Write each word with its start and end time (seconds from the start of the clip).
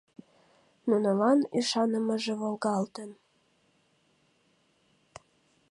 Нунылан 0.87 1.39
ӱшанымыже 1.57 2.33
волгалтын. 2.41 3.11